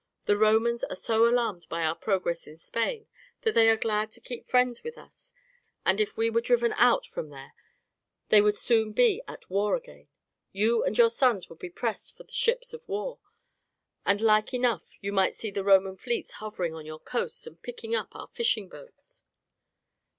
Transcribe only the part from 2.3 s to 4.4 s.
in Spain that they are glad to